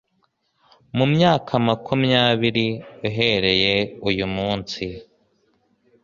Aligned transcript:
Mu 0.97 1.05
myaka 1.13 1.51
makumyabiri 1.67 2.67
uhereye 3.07 3.75
uyu 4.09 4.25
munsi 4.35 4.83